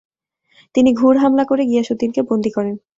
তিনি 0.75 0.89
ঘুর 0.93 1.15
হামলা 1.17 1.43
করে 1.45 1.63
গিয়াসউদ্দিনকে 1.65 2.21
বন্দী 2.29 2.51
করেন। 2.51 2.75